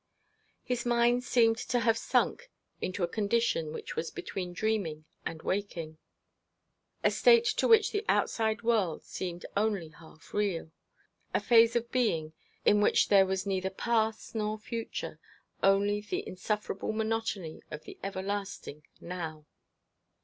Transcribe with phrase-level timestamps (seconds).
[0.63, 2.49] His mind seemed to have sunk
[2.81, 5.99] into a condition which was between dreaming and waking,
[7.03, 10.71] a state to which the outside world seemed only half real
[11.35, 12.33] a phase of being
[12.65, 15.19] in which there was neither past nor future,
[15.61, 19.45] only the insufferable monotony of an everlasting now.